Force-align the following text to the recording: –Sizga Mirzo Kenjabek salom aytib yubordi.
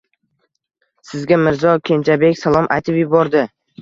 –Sizga 1.09 1.39
Mirzo 1.47 1.75
Kenjabek 1.91 2.43
salom 2.43 2.71
aytib 2.79 2.99
yubordi. 3.03 3.45